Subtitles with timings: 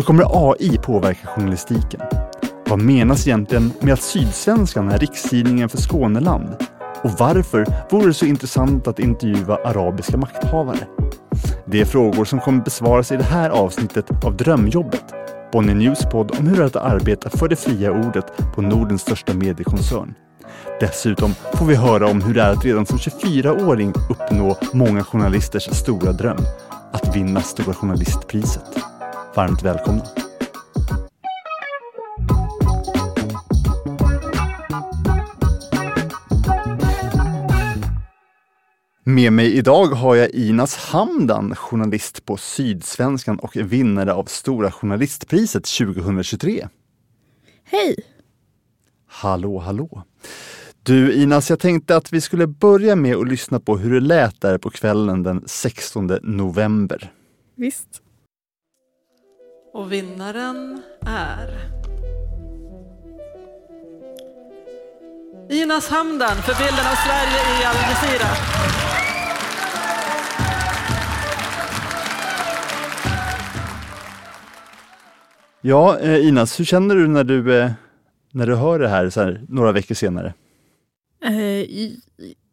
[0.00, 2.00] Hur kommer AI påverka journalistiken?
[2.68, 6.48] Vad menas egentligen med att Sydsvenskan är rikstidningen för Skåneland?
[7.02, 10.86] Och varför vore det så intressant att intervjua arabiska makthavare?
[11.64, 15.04] Det är frågor som kommer besvaras i det här avsnittet av Drömjobbet,
[15.52, 19.02] Bonnier News podd om hur det är att arbeta för det fria ordet på Nordens
[19.02, 20.14] största mediekoncern.
[20.80, 25.62] Dessutom får vi höra om hur det är att redan som 24-åring uppnå många journalisters
[25.62, 26.44] stora dröm,
[26.92, 28.89] att vinna Stora Journalistpriset.
[29.34, 30.04] Varmt välkomna!
[39.04, 45.64] Med mig idag har jag Inas Hamdan, journalist på Sydsvenskan och vinnare av Stora Journalistpriset
[45.64, 46.68] 2023.
[47.64, 47.96] Hej!
[49.06, 50.02] Hallå, hallå!
[50.82, 54.40] Du Inas, jag tänkte att vi skulle börja med att lyssna på hur det lät
[54.40, 57.12] där på kvällen den 16 november.
[57.56, 58.02] Visst.
[59.72, 61.70] Och vinnaren är
[65.50, 68.26] Inas Hamdan för bilden av Sverige i Al Jazeera.
[75.60, 77.70] Ja, eh, Inas, hur känner du när du, eh,
[78.32, 80.34] när du hör det här, så här några veckor senare?
[81.24, 81.66] Eh,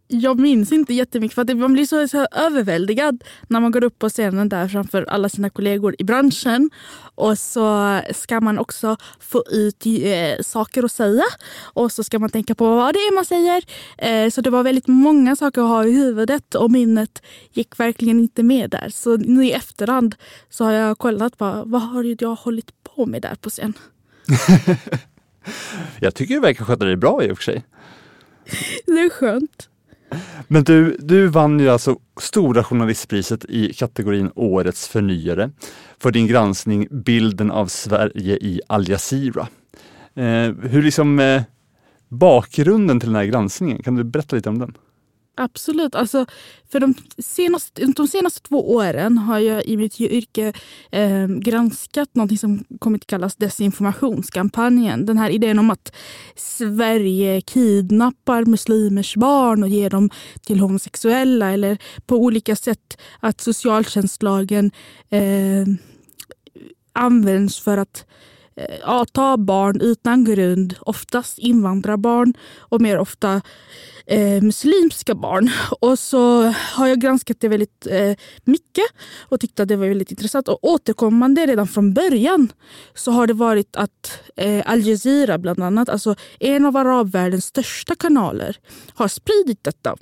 [0.07, 3.99] jag minns inte jättemycket för att man blir så, så överväldigad när man går upp
[3.99, 6.69] på scenen där framför alla sina kollegor i branschen.
[7.15, 11.23] Och så ska man också få ut eh, saker att säga
[11.61, 13.63] och så ska man tänka på vad det är man säger.
[13.97, 18.19] Eh, så det var väldigt många saker att ha i huvudet och minnet gick verkligen
[18.19, 18.89] inte med där.
[18.89, 20.15] Så nu i efterhand
[20.49, 23.73] så har jag kollat på vad har jag hållit på med där på scen.
[25.99, 27.65] jag tycker du verkar sköta dig bra i och för sig.
[28.85, 29.69] Det är skönt.
[30.47, 35.51] Men du, du vann ju alltså Stora journalistpriset i kategorin Årets förnyare
[35.99, 39.47] för din granskning Bilden av Sverige i Al Jazeera.
[40.15, 41.41] Eh, hur liksom eh,
[42.07, 44.77] bakgrunden till den här granskningen, kan du berätta lite om den?
[45.39, 45.95] Absolut.
[45.95, 46.25] Alltså,
[46.71, 50.53] för de senaste, de senaste två åren har jag i mitt yrke
[50.91, 55.05] eh, granskat något som kommit att kallas desinformationskampanjen.
[55.05, 55.95] Den här idén om att
[56.35, 60.09] Sverige kidnappar muslimers barn och ger dem
[60.41, 64.71] till homosexuella eller på olika sätt att socialtjänstlagen
[65.09, 65.65] eh,
[66.93, 68.05] används för att
[68.55, 73.41] eh, ta barn utan grund, oftast invandrarbarn och mer ofta
[74.07, 75.51] eh, muslimska barn.
[75.79, 78.85] Och så har jag granskat det väldigt eh, mycket
[79.19, 80.47] och tyckte att det var väldigt intressant.
[80.47, 82.51] Och återkommande redan från början
[82.95, 87.95] så har det varit att eh, Al Jazeera bland annat, alltså en av arabvärldens största
[87.95, 88.57] kanaler,
[88.93, 89.95] har spridit detta.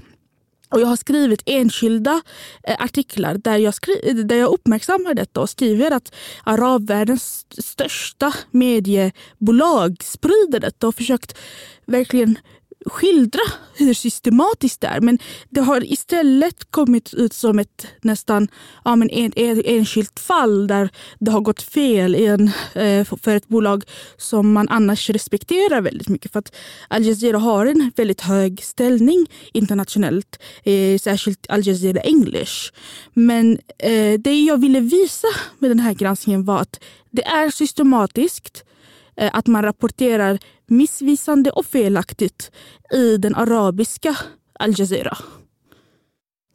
[0.70, 2.22] Och jag har skrivit enskilda
[2.64, 3.74] eh, artiklar där jag,
[4.26, 11.38] där jag uppmärksammar detta och skriver att arabvärldens största mediebolag sprider detta och försökt
[11.86, 12.38] verkligen
[12.86, 13.42] skildra
[13.74, 15.02] hur systematiskt det är.
[15.02, 15.20] Men
[15.50, 18.48] det har istället kommit ut som ett nästan
[18.86, 23.36] ja, men en, en, enskilt fall där det har gått fel i en, eh, för
[23.36, 23.84] ett bolag
[24.18, 26.32] som man annars respekterar väldigt mycket.
[26.32, 26.56] För att
[26.88, 32.72] Al Jazeera har en väldigt hög ställning internationellt, eh, särskilt Al Jazeera English.
[33.14, 35.28] Men eh, det jag ville visa
[35.60, 36.80] med den här granskningen var att
[37.12, 38.75] det är systematiskt Eh,
[39.16, 42.52] att man rapporterar missvisande och felaktigt
[42.94, 44.18] i den arabiska
[44.60, 45.18] Al Jazeera.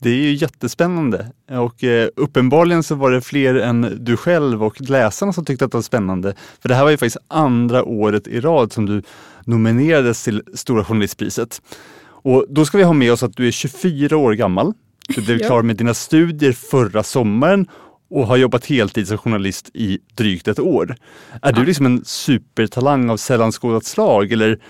[0.03, 4.81] Det är ju jättespännande och eh, uppenbarligen så var det fler än du själv och
[4.81, 6.35] läsarna som tyckte att det var spännande.
[6.61, 9.03] För det här var ju faktiskt andra året i rad som du
[9.45, 11.63] nominerades till Stora Journalistpriset.
[12.03, 14.73] Och då ska vi ha med oss att du är 24 år gammal.
[15.09, 17.67] Du blev klar med dina studier förra sommaren
[18.11, 20.97] och har jobbat heltid som journalist i drygt ett år.
[21.43, 24.61] Är du liksom en supertalang av sällan skådat slag eller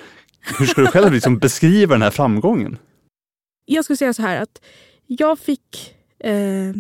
[0.59, 2.79] hur ska du själv liksom beskriva den här framgången?
[3.65, 4.61] Jag skulle säga så här att
[5.07, 5.95] jag fick...
[6.19, 6.73] Eh,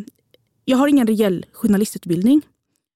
[0.64, 2.42] jag har ingen rejäl journalistutbildning.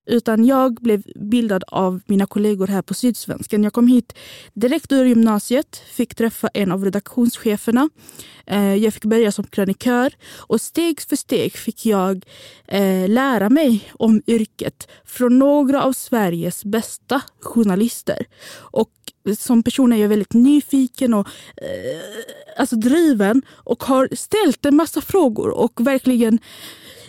[0.06, 3.64] Utan jag blev bildad av mina kollegor här på Sydsvenskan.
[3.64, 4.12] Jag kom hit
[4.54, 7.88] direkt ur gymnasiet, fick träffa en av redaktionscheferna.
[8.46, 12.24] Eh, jag fick börja som krönikör och steg för steg fick jag
[12.68, 18.26] eh, lära mig om yrket från några av Sveriges bästa journalister.
[18.56, 18.90] Och
[19.38, 22.00] som person är jag väldigt nyfiken och eh,
[22.56, 26.38] alltså driven och har ställt en massa frågor och verkligen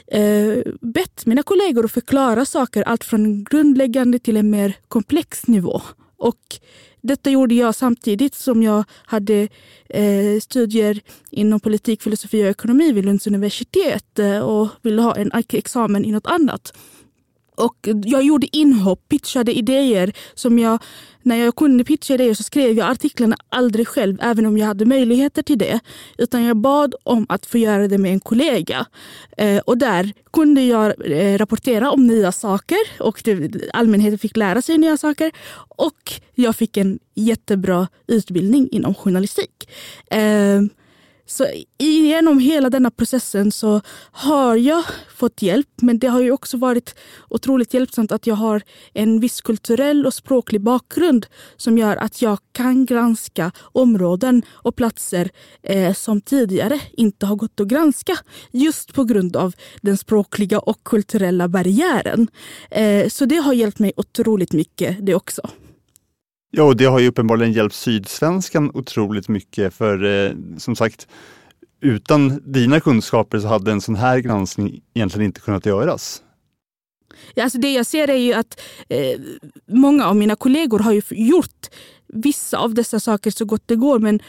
[0.07, 5.81] eh, bett mina kollegor att förklara saker, allt från grundläggande till en mer komplex nivå.
[6.17, 6.59] Och
[7.01, 9.47] detta gjorde jag samtidigt som jag hade
[9.89, 15.31] eh, studier inom politik, filosofi och ekonomi vid Lunds universitet eh, och ville ha en
[15.49, 16.73] examen i något annat.
[17.55, 20.13] Och jag gjorde inhopp, pitchade idéer.
[20.33, 20.79] som jag,
[21.21, 24.85] När jag kunde pitcha idéer så skrev jag artiklarna aldrig själv, även om jag hade
[24.85, 25.79] möjligheter till det.
[26.17, 28.85] Utan jag bad om att få göra det med en kollega.
[29.37, 34.61] Eh, och där kunde jag eh, rapportera om nya saker och det, allmänheten fick lära
[34.61, 35.31] sig nya saker.
[35.77, 39.69] Och jag fick en jättebra utbildning inom journalistik.
[40.07, 40.61] Eh,
[41.25, 43.81] så genom hela denna processen så
[44.11, 44.83] har jag
[45.15, 46.95] fått hjälp men det har ju också varit
[47.29, 48.61] otroligt hjälpsamt att jag har
[48.93, 51.25] en viss kulturell och språklig bakgrund
[51.57, 55.29] som gör att jag kan granska områden och platser
[55.63, 58.17] eh, som tidigare inte har gått att granska
[58.51, 62.27] just på grund av den språkliga och kulturella barriären.
[62.71, 65.49] Eh, så det har hjälpt mig otroligt mycket det också.
[66.57, 71.07] Ja, och det har ju uppenbarligen hjälpt Sydsvenskan otroligt mycket för eh, som sagt,
[71.81, 76.21] utan dina kunskaper så hade en sån här granskning egentligen inte kunnat göras.
[77.33, 79.19] Ja, alltså det jag ser är ju att eh,
[79.67, 81.67] många av mina kollegor har ju gjort
[82.07, 84.19] vissa av dessa saker så gott det går men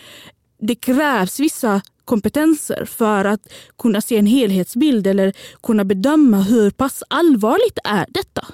[0.60, 5.32] det krävs vissa kompetenser för att kunna se en helhetsbild eller
[5.62, 8.46] kunna bedöma hur pass allvarligt är detta.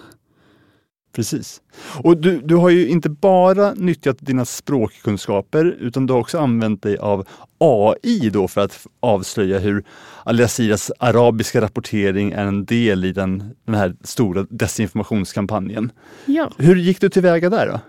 [1.12, 1.60] Precis.
[2.02, 6.82] Och du, du har ju inte bara nyttjat dina språkkunskaper utan du har också använt
[6.82, 7.26] dig av
[7.58, 9.84] AI då för att avslöja hur
[10.24, 15.92] Al Jazeeras arabiska rapportering är en del i den, den här stora desinformationskampanjen.
[16.26, 16.50] Ja.
[16.58, 17.80] Hur gick du tillväga där då?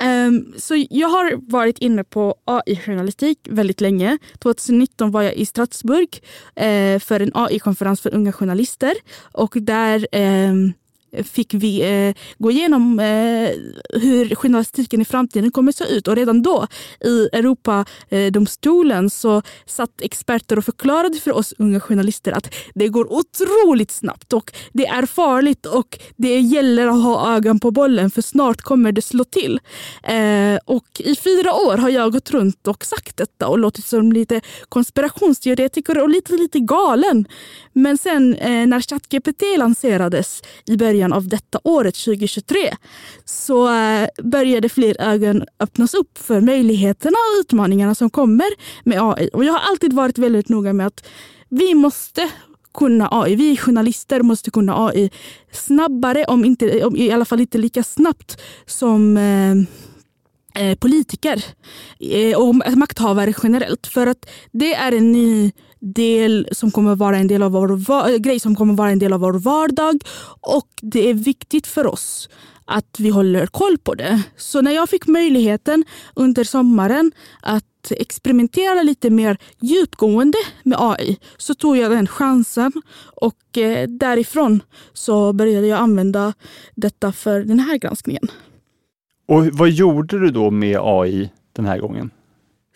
[0.00, 4.18] Um, så jag har varit inne på AI-journalistik väldigt länge.
[4.38, 6.08] 2019 var jag i Strasbourg
[6.60, 8.94] uh, för en AI-konferens för unga journalister
[9.32, 10.72] och där um,
[11.24, 13.50] fick vi eh, gå igenom eh,
[14.00, 16.08] hur journalistiken i framtiden kommer att se ut.
[16.08, 16.66] Och redan då
[17.04, 23.12] i Europadomstolen eh, så satt experter och förklarade för oss unga journalister att det går
[23.12, 28.22] otroligt snabbt och det är farligt och det gäller att ha ögon på bollen för
[28.22, 29.60] snart kommer det slå till.
[30.02, 34.12] Eh, och i fyra år har jag gått runt och sagt detta och låtit som
[34.12, 37.28] lite konspirationsteoretiker och lite, lite galen.
[37.72, 42.76] Men sen eh, när ChatGPT lanserades i början av detta året, 2023,
[43.24, 48.46] så eh, började fler ögon öppnas upp för möjligheterna och utmaningarna som kommer
[48.84, 49.30] med AI.
[49.32, 51.06] Och jag har alltid varit väldigt noga med att
[51.48, 52.30] vi måste
[52.74, 53.34] kunna AI.
[53.34, 55.10] Vi journalister måste kunna AI
[55.52, 59.52] snabbare, om inte, om i alla fall inte lika snabbt som eh,
[60.62, 61.44] eh politiker
[62.00, 63.86] eh, och makthavare generellt.
[63.86, 67.72] För att det är en ny del som kommer vara en del av vår
[68.10, 70.02] eh, grej som kommer vara en del av vår vardag
[70.40, 72.28] och det är viktigt för oss
[72.64, 74.22] att vi håller koll på det.
[74.36, 75.84] Så när jag fick möjligheten
[76.14, 82.72] under sommaren att experimentera lite mer djupgående med AI så tog jag den chansen
[83.14, 86.34] och eh, därifrån så började jag använda
[86.74, 88.28] detta för den här granskningen.
[89.28, 92.10] Och vad gjorde du då med AI den här gången?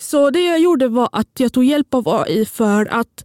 [0.02, 3.24] Så det jag gjorde var att jag tog hjälp av AI för att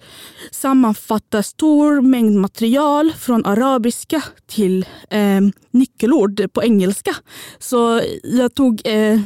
[0.51, 5.41] sammanfatta stor mängd material från arabiska till eh,
[5.71, 7.15] nyckelord på engelska.
[7.59, 9.19] Så jag tog eh,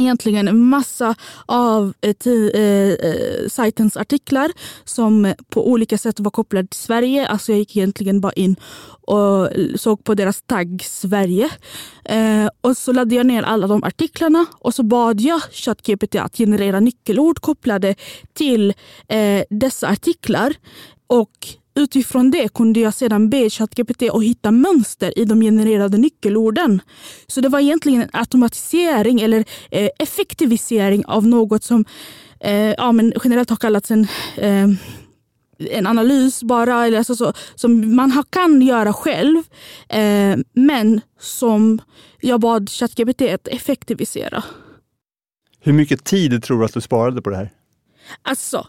[0.00, 1.14] egentligen en massa
[1.46, 4.52] av eh, eh, eh, sajtens artiklar
[4.84, 7.26] som på olika sätt var kopplade till Sverige.
[7.26, 8.56] Alltså jag gick egentligen bara in
[9.10, 11.50] och såg på deras tagg Sverige.
[12.04, 16.36] Eh, och så laddade jag ner alla de artiklarna och så bad jag ChatGPT att
[16.36, 17.94] generera nyckelord kopplade
[18.32, 18.74] till
[19.08, 20.54] eh, dessa artiklar.
[21.06, 21.48] Och
[21.80, 26.82] Utifrån det kunde jag sedan be ChatGPT att hitta mönster i de genererade nyckelorden.
[27.26, 31.84] Så det var egentligen en automatisering eller eh, effektivisering av något som
[32.40, 34.06] eh, ja, men generellt har kallats en
[34.36, 34.68] eh,
[35.70, 39.42] en analys bara, eller alltså så, som man kan göra själv.
[39.88, 41.80] Eh, men som
[42.20, 44.44] jag bad ChatGPT att effektivisera.
[45.60, 47.50] Hur mycket tid tror du att du sparade på det här?
[48.22, 48.66] Alltså,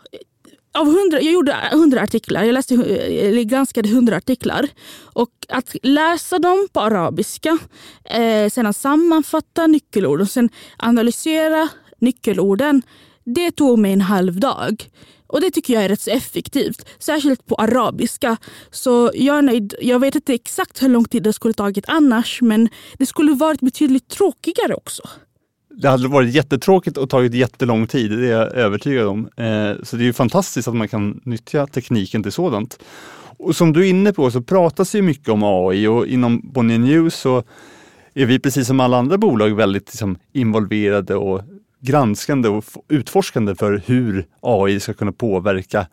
[0.74, 4.68] av 100, jag gjorde 100 artiklar, jag läste, eh, eller granskade 100 artiklar.
[5.04, 7.58] Och att läsa dem på arabiska,
[8.04, 12.82] eh, sedan sammanfatta nyckelord och sen analysera nyckelorden,
[13.24, 14.90] det tog mig en halv dag.
[15.28, 18.38] Och det tycker jag är rätt så effektivt, särskilt på arabiska.
[18.72, 19.76] Så jag är nöjd.
[19.82, 23.62] Jag vet inte exakt hur lång tid det skulle tagit annars, men det skulle varit
[23.62, 25.04] betydligt tråkigare också.
[25.76, 29.30] Det hade varit jättetråkigt och tagit jättelång tid, det är jag övertygad om.
[29.38, 32.80] Eh, så det är fantastiskt att man kan nyttja tekniken till sådant.
[33.38, 36.80] Och som du är inne på så pratas ju mycket om AI och inom Bonnier
[36.80, 37.44] News så
[38.14, 41.42] är vi precis som alla andra bolag väldigt liksom, involverade och
[41.80, 45.88] granskande och utforskande för hur AI ska kunna påverka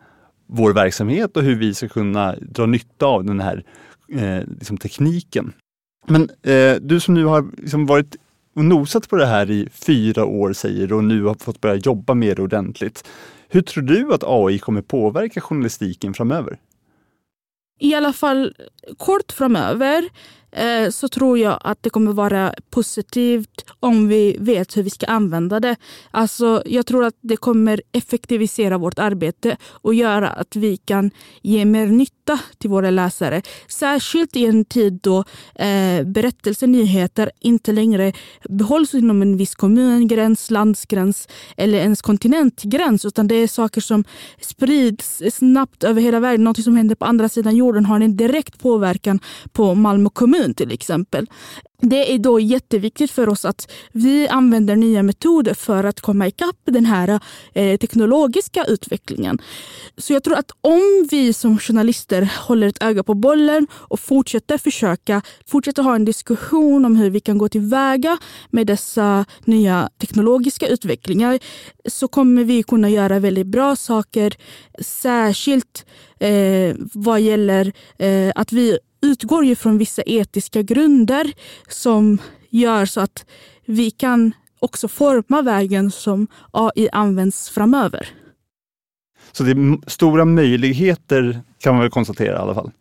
[0.47, 3.63] vår verksamhet och hur vi ska kunna dra nytta av den här
[4.13, 5.53] eh, liksom tekniken.
[6.07, 8.15] Men eh, du som nu har liksom varit
[8.59, 11.75] och nosat på det här i fyra år säger du och nu har fått börja
[11.75, 13.07] jobba med det ordentligt.
[13.47, 16.59] Hur tror du att AI kommer påverka journalistiken framöver?
[17.79, 18.55] I alla fall
[18.97, 20.09] kort framöver
[20.51, 25.05] Eh, så tror jag att det kommer vara positivt om vi vet hur vi ska
[25.05, 25.75] använda det.
[26.11, 31.11] Alltså, jag tror att det kommer effektivisera vårt arbete och göra att vi kan
[31.41, 32.18] ge mer nytta
[32.57, 33.41] till våra läsare.
[33.67, 35.17] Särskilt i en tid då
[35.55, 38.13] eh, berättelser, nyheter inte längre
[38.49, 43.05] behålls inom en viss kommungräns, landsgräns eller ens kontinentgräns.
[43.05, 44.03] Utan det är saker som
[44.41, 46.43] sprids snabbt över hela världen.
[46.43, 49.19] Något som händer på andra sidan jorden har en direkt påverkan
[49.51, 51.27] på Malmö kommun till exempel.
[51.81, 56.55] Det är då jätteviktigt för oss att vi använder nya metoder för att komma ikapp
[56.65, 57.19] den här
[57.53, 59.39] eh, teknologiska utvecklingen.
[59.97, 64.57] Så jag tror att om vi som journalister håller ett öga på bollen och fortsätter
[64.57, 68.17] försöka, fortsätter ha en diskussion om hur vi kan gå tillväga
[68.49, 71.39] med dessa nya teknologiska utvecklingar
[71.85, 74.33] så kommer vi kunna göra väldigt bra saker.
[74.79, 75.85] Särskilt
[76.19, 81.33] eh, vad gäller eh, att vi utgår ju från vissa etiska grunder
[81.67, 82.17] som
[82.49, 83.25] gör så att
[83.65, 88.09] vi kan också forma vägen som AI används framöver.
[89.31, 92.71] Så det är stora möjligheter kan man väl konstatera i alla fall?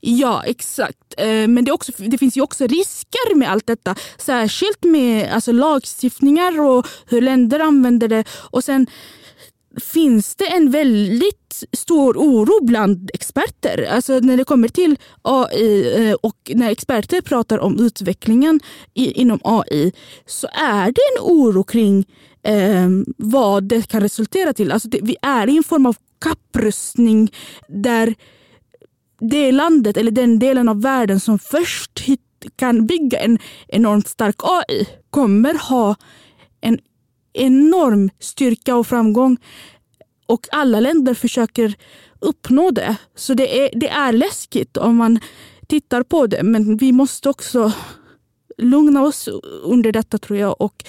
[0.00, 1.14] Ja, exakt.
[1.16, 3.94] Eh, men det, också, det, finns ju också risker med allt detta.
[4.18, 8.24] Särskilt med alltså, lagstiftningar och hur länder använder det.
[8.28, 8.86] Och sen
[9.80, 13.88] finns det en väldigt stor oro bland experter.
[13.90, 18.60] Alltså när det kommer till AI eh, och när experter pratar om utvecklingen
[18.94, 19.92] inom AI
[20.26, 22.06] så är det en oro kring
[22.42, 24.72] eh, vad det kan resultera till.
[24.72, 27.32] Alltså det, vi är i en form av kapprustning
[27.68, 28.14] där
[29.20, 32.04] det landet eller den delen av världen som först
[32.56, 35.94] kan bygga en enormt stark AI kommer ha
[36.60, 36.78] en
[37.32, 39.36] enorm styrka och framgång.
[40.26, 41.74] Och alla länder försöker
[42.20, 42.96] uppnå det.
[43.14, 45.20] Så det är, det är läskigt om man
[45.66, 46.42] tittar på det.
[46.42, 47.72] Men vi måste också
[48.58, 49.28] lugna oss
[49.62, 50.84] under detta tror jag och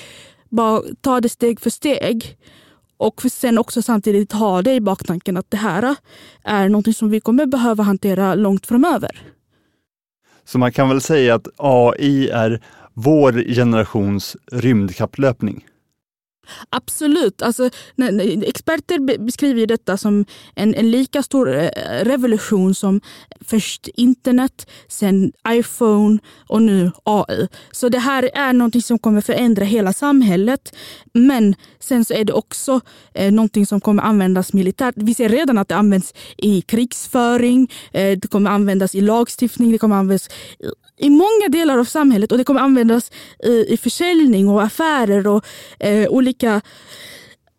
[0.50, 2.38] bara ta det steg för steg.
[2.98, 5.96] Och sen också samtidigt ha det i baktanken att det här
[6.44, 9.22] är något som vi kommer behöva hantera långt framöver.
[10.46, 15.66] Så man kan väl säga att AI är vår generations rymdkapplöpning?
[16.70, 17.42] Absolut.
[17.42, 17.70] Alltså,
[18.46, 20.26] experter beskriver detta som
[20.56, 21.70] en, en lika stor eh,
[22.04, 23.02] revolution som
[23.42, 27.48] först internet, sen iPhone och nu AI.
[27.72, 30.76] Så det här är någonting som kommer förändra hela samhället.
[31.14, 32.82] Men sen så är det också
[33.14, 34.96] eh, någonting som kommer användas militärt.
[34.98, 39.78] Vi ser redan att det används i krigsföring, eh, det kommer användas i lagstiftning, det
[39.78, 40.30] kommer användas
[41.00, 43.12] i många delar av samhället och det kommer användas
[43.44, 45.46] i, i försäljning och affärer och
[45.80, 46.62] eh, olika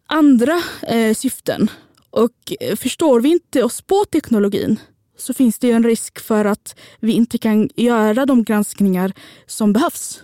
[0.06, 1.70] andra eh, syften.
[2.10, 4.80] Och eh, förstår vi inte oss på teknologin
[5.16, 9.12] så finns det en risk för att vi inte kan göra de granskningar
[9.46, 10.22] som behövs.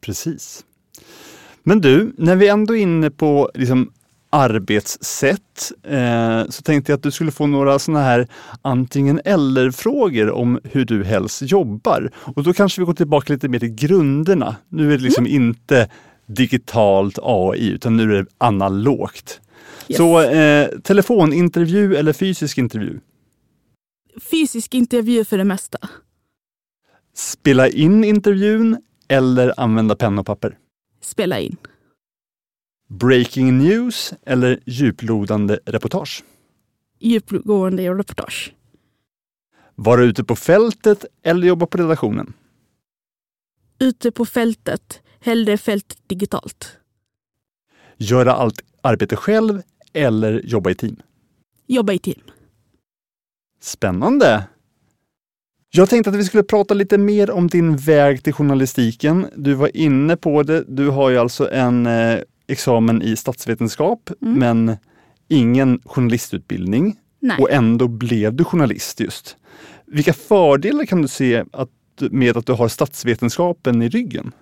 [0.00, 0.64] Precis.
[1.62, 3.92] Men du, när vi ändå är inne på liksom
[4.30, 8.28] arbetssätt eh, så tänkte jag att du skulle få några sådana här
[8.62, 12.10] antingen eller-frågor om hur du helst jobbar.
[12.14, 14.56] Och då kanske vi går tillbaka lite mer till grunderna.
[14.68, 15.36] Nu är det liksom mm.
[15.36, 15.88] inte
[16.26, 19.40] digitalt AI utan nu är det analogt.
[19.88, 19.96] Yes.
[19.96, 23.00] Så eh, telefonintervju eller fysisk intervju?
[24.30, 25.78] Fysisk intervju för det mesta.
[27.14, 28.76] Spela in intervjun
[29.08, 30.58] eller använda penna och papper?
[31.00, 31.56] Spela in.
[32.90, 36.24] Breaking news eller djuplodande reportage?
[37.00, 38.54] Djupgående reportage.
[39.74, 42.32] Vara ute på fältet eller jobba på redaktionen?
[43.78, 45.02] Ute på fältet.
[45.20, 46.78] Hellre fält digitalt.
[47.96, 50.96] Göra allt arbete själv eller jobba i team?
[51.66, 52.20] Jobba i team.
[53.60, 54.46] Spännande!
[55.70, 59.26] Jag tänkte att vi skulle prata lite mer om din väg till journalistiken.
[59.36, 60.64] Du var inne på det.
[60.68, 64.38] Du har ju alltså en eh, examen i statsvetenskap mm.
[64.38, 64.76] men
[65.28, 66.96] ingen journalistutbildning.
[67.20, 67.36] Nej.
[67.38, 69.36] Och ändå blev du journalist just.
[69.86, 71.70] Vilka fördelar kan du se att,
[72.10, 74.32] med att du har statsvetenskapen i ryggen?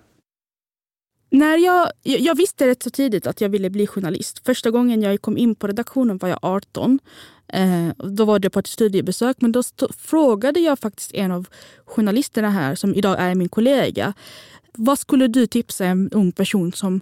[1.29, 4.41] När jag, jag visste rätt så tidigt att jag ville bli journalist.
[4.45, 6.99] Första gången jag kom in på redaktionen var jag 18.
[7.47, 9.63] Eh, då var det på ett studiebesök men då
[9.97, 11.47] frågade jag faktiskt en av
[11.85, 14.13] journalisterna här som idag är min kollega.
[14.73, 17.01] Vad skulle du tipsa en ung person som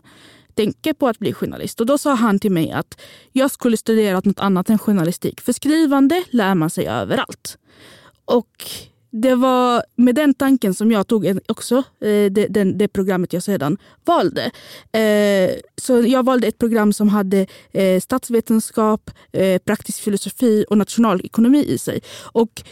[0.55, 1.79] tänker på att bli journalist.
[1.79, 5.41] Och då sa han till mig att jag skulle studera något annat än journalistik.
[5.41, 7.57] För skrivande lär man sig överallt.
[8.25, 8.65] Och
[9.21, 13.43] det var med den tanken som jag tog också eh, det, det, det programmet jag
[13.43, 14.51] sedan valde.
[14.91, 19.11] Eh, så jag valde ett program som hade eh, statsvetenskap,
[19.65, 22.01] praktisk filosofi och nationalekonomi i sig.
[22.31, 22.63] Och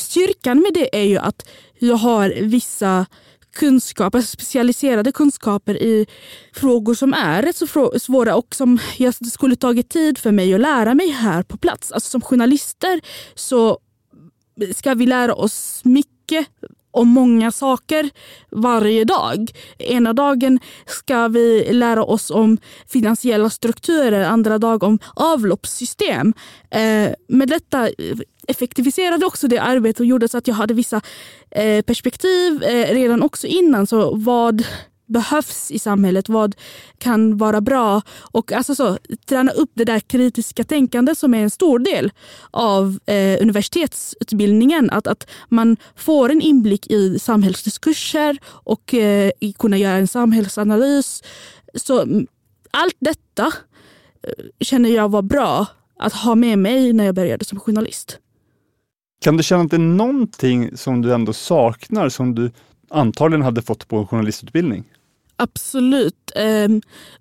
[0.00, 3.06] styrkan med det är ju att jag har vissa
[3.60, 6.06] kunskap, alltså specialiserade kunskaper i
[6.52, 10.60] frågor som är rätt så svåra och som jag skulle tagit tid för mig att
[10.60, 11.92] lära mig här på plats.
[11.92, 13.00] Alltså som journalister
[13.34, 13.78] så
[14.76, 16.46] ska vi lära oss mycket
[16.90, 18.10] om många saker
[18.50, 19.50] varje dag.
[19.78, 26.34] Ena dagen ska vi lära oss om finansiella strukturer, andra dagen om avloppssystem.
[26.70, 27.88] Eh, med detta
[28.48, 31.00] effektiviserade också det arbetet och gjorde så att jag hade vissa
[31.50, 33.86] eh, perspektiv eh, redan också innan.
[33.86, 34.64] Så vad
[35.10, 36.28] behövs i samhället?
[36.28, 36.56] Vad
[36.98, 38.02] kan vara bra?
[38.18, 42.12] Och alltså så, träna upp det där kritiska tänkandet som är en stor del
[42.50, 44.90] av eh, universitetsutbildningen.
[44.90, 51.22] Att, att man får en inblick i samhällsdiskurser och eh, kunna göra en samhällsanalys.
[51.74, 52.00] Så
[52.70, 53.46] allt detta
[54.22, 55.66] eh, känner jag var bra
[55.98, 58.18] att ha med mig när jag började som journalist.
[59.20, 62.50] Kan du känna att det är någonting som du ändå saknar som du
[62.90, 64.84] antagligen hade fått på en journalistutbildning?
[65.40, 66.32] Absolut.
[66.36, 66.68] Eh,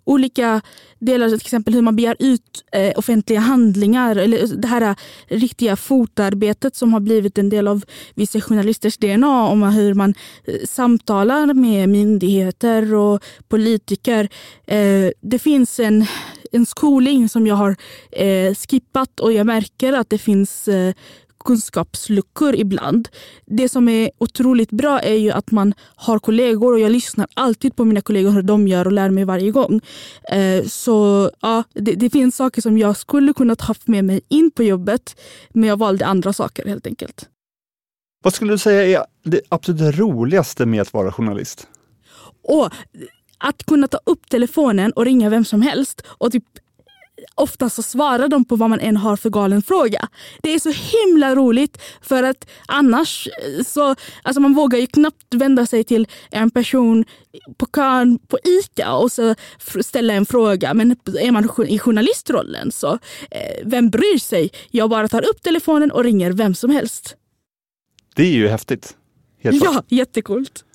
[0.03, 0.61] olika
[0.99, 4.15] delar, till exempel hur man begär ut eh, offentliga handlingar.
[4.15, 4.95] Eller det här eh,
[5.27, 7.83] riktiga fotarbetet som har blivit en del av
[8.15, 9.47] vissa journalisters DNA.
[9.47, 10.13] Om hur man
[10.45, 14.29] eh, samtalar med myndigheter och politiker.
[14.67, 16.05] Eh, det finns en,
[16.51, 17.75] en skolning som jag har
[18.11, 20.69] eh, skippat och jag märker att det finns
[21.45, 23.09] kunskapsluckor ibland.
[23.45, 27.75] Det som är otroligt bra är ju att man har kollegor och jag lyssnar alltid
[27.75, 29.81] på mina kollegor hur de gör och lär mig varje gång.
[30.31, 34.51] Eh, så ja, det, det finns saker som jag skulle kunnat haft med mig in
[34.51, 35.15] på jobbet
[35.49, 37.29] men jag valde andra saker helt enkelt.
[38.23, 41.67] Vad skulle du säga är det absolut roligaste med att vara journalist?
[42.43, 42.69] Och
[43.37, 46.43] att kunna ta upp telefonen och ringa vem som helst och typ
[47.35, 50.07] ofta så svarar de på vad man än har för galen fråga.
[50.41, 53.27] Det är så himla roligt för att annars
[53.65, 57.05] så, alltså man vågar ju knappt vända sig till en person
[57.57, 59.35] på kön på ICA och så
[59.81, 60.73] ställa en fråga.
[60.73, 62.93] Men är man i journalistrollen så
[63.31, 64.51] eh, vem bryr sig?
[64.71, 67.15] Jag bara tar upp telefonen och ringer vem som helst.
[68.15, 68.95] Det är ju häftigt.
[69.41, 70.65] Ja, jättekult.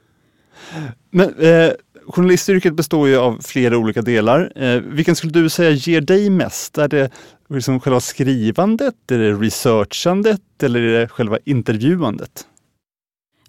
[1.11, 1.73] Men eh,
[2.09, 4.53] journalistyrket består ju av flera olika delar.
[4.57, 6.79] Eh, vilken skulle du säga ger dig mest?
[6.79, 7.11] Är det
[7.49, 12.47] liksom själva skrivandet, är det researchandet eller är det själva intervjuandet?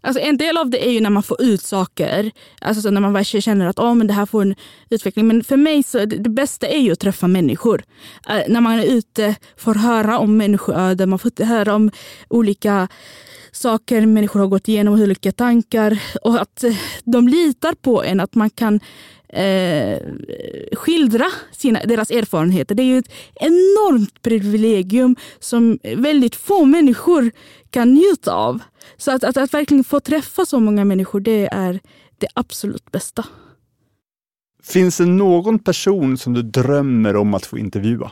[0.01, 2.31] Alltså en del av det är ju när man får ut saker.
[2.61, 4.55] Alltså när man verkligen känner att oh, men det här får en
[4.89, 5.27] utveckling.
[5.27, 7.83] Men för mig så det, det bästa är ju att träffa människor.
[8.29, 11.91] Uh, när man är ute får höra om människoöden, man får höra om
[12.29, 12.87] olika
[13.55, 18.35] saker människor har gått igenom, olika tankar och att eh, de litar på en, att
[18.35, 18.79] man kan
[19.29, 19.99] eh,
[20.73, 22.75] skildra sina, deras erfarenheter.
[22.75, 27.31] Det är ju ett enormt privilegium som väldigt få människor
[27.69, 28.59] kan njuta av.
[28.97, 31.79] Så att, att, att verkligen få träffa så många människor, det är
[32.17, 33.25] det absolut bästa.
[34.63, 38.11] Finns det någon person som du drömmer om att få intervjua?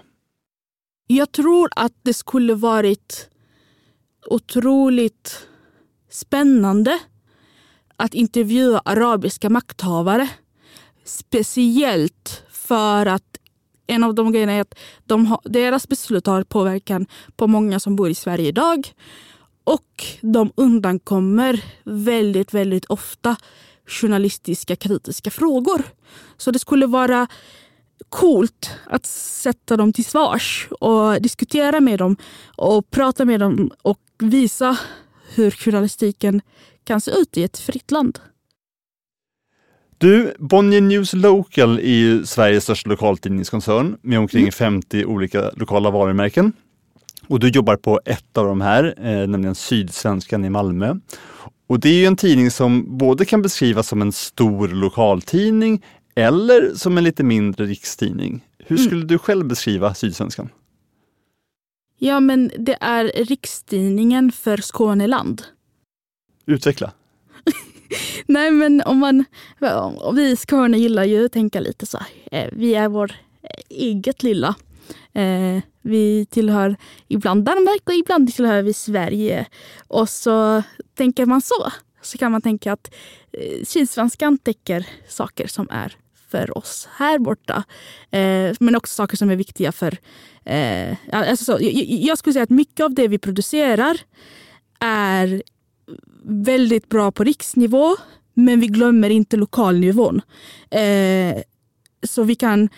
[1.07, 3.29] Jag tror att det skulle varit
[4.25, 5.47] otroligt
[6.09, 6.99] spännande
[7.97, 10.29] att intervjua arabiska makthavare.
[11.03, 13.37] Speciellt för att
[13.87, 17.05] en av de grejerna är att de har, deras beslut har påverkan
[17.35, 18.93] på många som bor i Sverige idag.
[19.63, 23.35] Och de undankommer väldigt, väldigt ofta
[23.85, 25.83] journalistiska kritiska frågor.
[26.37, 27.27] Så det skulle vara
[28.09, 32.17] coolt att sätta dem till svars och diskutera med dem
[32.57, 34.77] och prata med dem och visa
[35.35, 36.41] hur journalistiken
[36.83, 38.19] kan se ut i ett fritt land.
[39.97, 44.51] Du, Bonnier News Local är ju Sveriges största lokaltidningskoncern med omkring mm.
[44.51, 46.53] 50 olika lokala varumärken.
[47.27, 50.95] Och du jobbar på ett av de här, eh, nämligen Sydsvenskan i Malmö.
[51.67, 56.75] Och det är ju en tidning som både kan beskrivas som en stor lokaltidning eller
[56.75, 58.45] som en lite mindre rikstidning.
[58.57, 58.85] Hur mm.
[58.85, 59.07] skulle mm.
[59.07, 60.49] du själv beskriva Sydsvenskan?
[62.05, 65.43] Ja, men det är rikstidningen för Skåneland.
[66.45, 66.91] Utveckla.
[68.25, 69.25] Nej, men om man...
[70.15, 72.07] Vi i Skåne gillar ju att tänka lite så här.
[72.31, 73.11] Eh, vi är vår
[73.69, 74.55] eget lilla.
[75.13, 76.75] Eh, vi tillhör
[77.07, 79.45] ibland Danmark och ibland tillhör vi Sverige.
[79.87, 80.63] Och så
[80.93, 82.93] tänker man så, så kan man tänka att
[83.31, 85.95] eh, Sydsvenskan täcker saker som är
[86.33, 87.63] för oss här borta.
[88.11, 89.97] Eh, men också saker som är viktiga för...
[90.45, 93.97] Eh, alltså så, jag, jag, skulle säga att mycket av det vi producerar
[94.79, 95.43] är
[96.23, 97.95] väldigt bra på riksnivå
[98.33, 100.21] men vi glömmer inte lokalnivån.
[100.69, 101.41] Eh,
[102.03, 102.69] så vi kan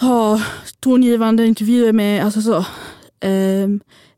[0.00, 0.42] ha
[0.80, 2.64] tongivande intervjuer med alltså så,
[3.20, 3.68] eh,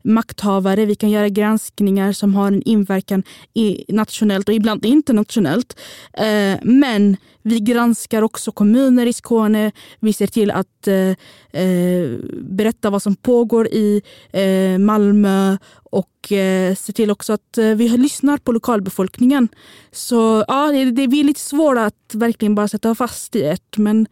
[0.03, 0.85] makthavare.
[0.85, 5.79] Vi kan göra granskningar som har en inverkan i, nationellt och ibland internationellt.
[6.13, 9.71] Eh, men vi granskar också kommuner i Skåne.
[9.99, 11.15] Vi ser till att eh,
[11.61, 12.09] eh
[12.41, 15.57] berätta vad som pågår i eh, Malmö
[15.91, 19.47] och eh, ser till också att eh, vi lyssnar på lokalbefolkningen.
[19.91, 24.07] Så ja, det, det är lite svårt att verkligen bara sätta fast i ett men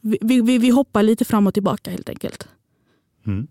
[0.00, 2.48] vi, vi, vi hoppar lite fram och tillbaka helt enkelt.
[3.26, 3.46] Mm.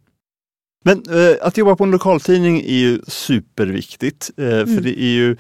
[0.84, 4.32] Men eh, att jobba på en lokaltidning är ju superviktigt.
[4.38, 4.76] Eh, mm.
[4.76, 5.38] För det är ju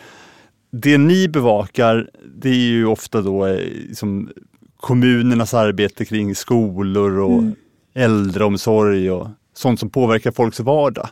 [0.71, 4.29] det ni bevakar, det är ju ofta då eh, liksom,
[4.77, 7.55] kommunernas arbete kring skolor och mm.
[7.93, 11.09] äldreomsorg och sånt som påverkar folks vardag.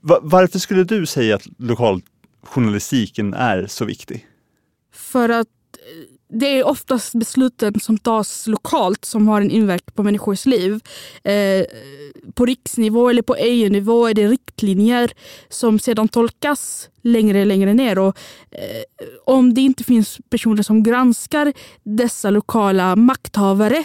[0.00, 4.26] Va varför skulle du säga att lokaljournalistiken är så viktig?
[4.92, 5.48] För att
[6.34, 10.80] det är oftast besluten som tas lokalt som har en inverkan på människors liv.
[11.24, 11.64] Eh,
[12.34, 15.12] på riksnivå eller på EU-nivå är det riktlinjer
[15.48, 17.98] som sedan tolkas längre och längre ner.
[17.98, 18.18] Och,
[18.50, 23.84] eh, om det inte finns personer som granskar dessa lokala makthavare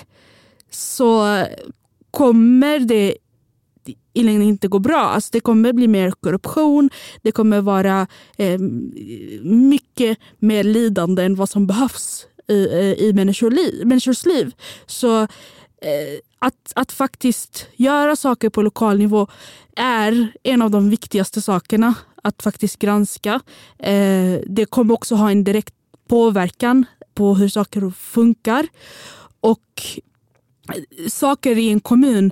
[0.71, 1.43] så
[2.11, 3.17] kommer det
[4.13, 4.99] i längden inte gå bra.
[4.99, 6.89] Alltså det kommer bli mer korruption,
[7.21, 8.07] det kommer vara
[8.37, 8.59] eh,
[9.43, 14.55] mycket mer lidande än vad som behövs i, i människor liv, människors liv.
[14.85, 15.21] Så
[15.81, 19.27] eh, att, att faktiskt göra saker på lokal nivå
[19.75, 23.41] är en av de viktigaste sakerna att faktiskt granska.
[23.79, 25.75] Eh, det kommer också ha en direkt
[26.07, 28.67] påverkan på hur saker funkar.
[29.39, 29.81] Och
[30.75, 32.31] eh, saker i en kommun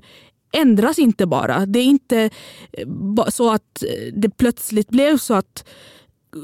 [0.51, 1.65] ändras inte bara.
[1.65, 2.30] Det är inte
[2.71, 5.65] eh, så att eh, det plötsligt blev så att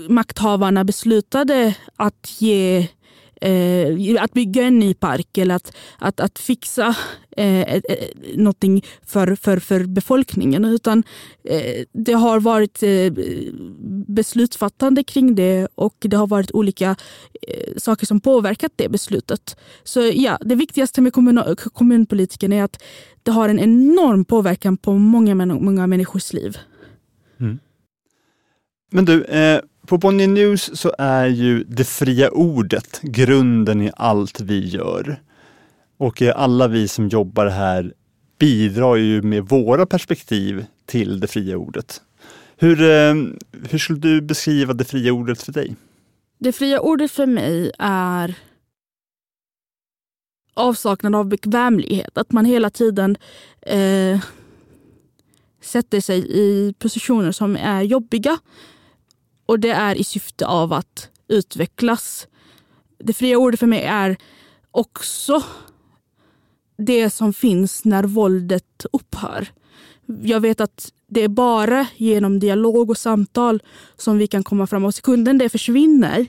[0.10, 2.88] makthavarna beslutade att ge
[3.42, 6.96] eh, att bygga en ny park eller att, att, att fixa
[7.38, 7.82] eh, eh,
[8.36, 10.66] någonting för, för, för befolkningen.
[10.66, 11.04] Utan
[11.44, 13.14] eh, det har varit eh,
[14.08, 16.96] beslutsfattande kring det och det har varit olika
[17.48, 19.58] eh, saker som påverkat det beslutet.
[19.84, 22.84] Så ja, det viktigaste med kommun, kommunpolitiken är att
[23.24, 26.58] det har en enorm påverkan på många, många människors liv.
[27.40, 27.60] Mm.
[28.92, 34.40] Men du, eh, på Bonnier News så är ju det fria ordet grunden i allt
[34.40, 35.22] vi gör.
[35.98, 37.94] Och alla vi som jobbar här
[38.40, 42.02] bidrar ju med våra perspektiv till det fria ordet.
[42.58, 43.16] Hur, eh,
[43.70, 45.76] hur skulle du beskriva det fria ordet för dig?
[46.38, 48.36] Det fria ordet för mig är
[50.54, 52.18] avsaknad av bekvämlighet.
[52.18, 53.18] Att man hela tiden
[53.62, 54.20] eh,
[55.62, 58.40] sätter sig i positioner som är jobbiga
[59.52, 62.28] och det är i syfte av att utvecklas.
[63.00, 64.18] Det fria ordet för mig är
[64.72, 65.44] också
[66.78, 69.48] det som finns när våldet upphör.
[70.24, 73.64] Jag vet att det är bara genom dialog och samtal
[73.98, 74.86] som vi kan komma fram.
[74.86, 76.28] Och sekunden det försvinner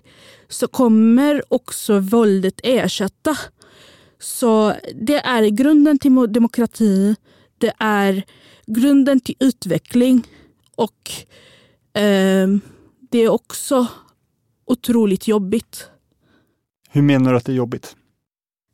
[0.48, 3.36] så kommer också våldet ersätta.
[4.18, 7.16] Så det är grunden till demokrati.
[7.58, 8.22] Det är
[8.66, 10.26] grunden till utveckling.
[10.76, 11.10] Och
[12.00, 12.48] eh,
[13.12, 13.86] det är också
[14.66, 15.88] otroligt jobbigt.
[16.90, 17.96] Hur menar du att det är jobbigt?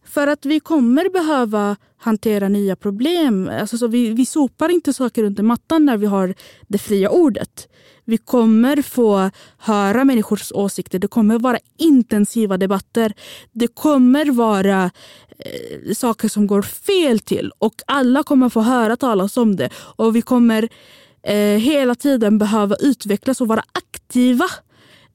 [0.04, 3.50] För att vi kommer behöva hantera nya problem.
[3.60, 6.34] Alltså, så vi, vi sopar inte saker under mattan när vi har
[6.68, 7.68] det fria ordet.
[8.04, 10.98] Vi kommer få höra människors åsikter.
[10.98, 13.12] Det kommer vara intensiva debatter.
[13.52, 14.90] Det kommer vara
[15.38, 19.70] eh, saker som går fel till och alla kommer få höra talas om det.
[19.74, 20.68] Och vi kommer
[21.22, 24.46] eh, hela tiden behöva utvecklas och vara aktiva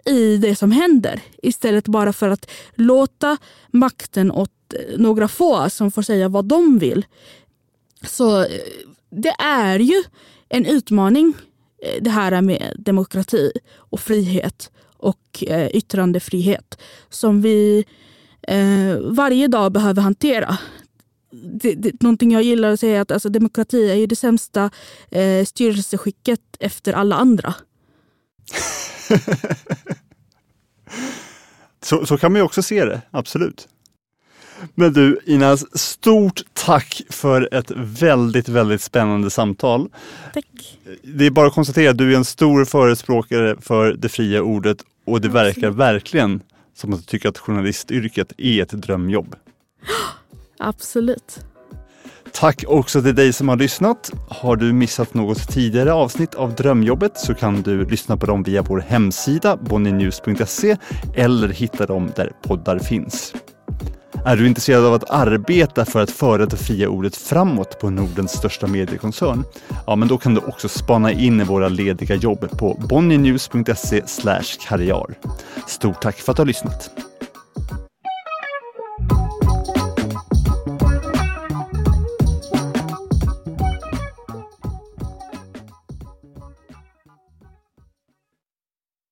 [0.05, 1.21] i det som händer.
[1.43, 3.37] Istället bara för att låta
[3.71, 7.05] makten åt eh, några få som får säga vad de vill.
[8.07, 8.47] Så eh,
[9.09, 10.03] det är ju
[10.49, 11.33] en utmaning
[11.83, 17.85] eh, det här med demokrati och frihet och yttrandefrihet som vi
[19.01, 20.57] varje dag behöver hantera
[21.33, 24.69] det, det, någonting jag gillar att säga är att alltså, demokrati är ju det sämsta
[25.11, 27.53] eh, styrelseskicket efter alla andra.
[31.83, 33.67] så, så kan man ju också se det, absolut.
[34.75, 39.89] Men du Inas, stort tack för ett väldigt, väldigt spännande samtal.
[40.33, 40.79] Tack.
[41.01, 44.77] Det är bara att konstatera att du är en stor förespråkare för det fria ordet
[45.05, 46.41] och det verkar verkligen
[46.75, 49.35] som att du tycker att journalistyrket är ett drömjobb.
[50.63, 51.45] Absolut.
[52.34, 54.12] Tack också till dig som har lyssnat.
[54.30, 58.62] Har du missat något tidigare avsnitt av Drömjobbet så kan du lyssna på dem via
[58.62, 60.78] vår hemsida bonnynews.se
[61.15, 63.34] eller hitta dem där poddar finns.
[64.26, 68.32] Är du intresserad av att arbeta för att föra det fria ordet framåt på Nordens
[68.32, 69.43] största mediekoncern?
[69.88, 74.02] Ja, men då kan du också spana in i våra lediga jobb på bonnynews.se
[74.67, 75.06] karriär.
[75.67, 76.91] Stort tack för att du har lyssnat.